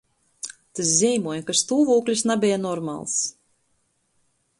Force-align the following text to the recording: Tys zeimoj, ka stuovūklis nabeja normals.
Tys 0.77 0.93
zeimoj, 1.01 1.35
ka 1.49 1.55
stuovūklis 1.59 2.23
nabeja 2.31 2.57
normals. 2.63 3.19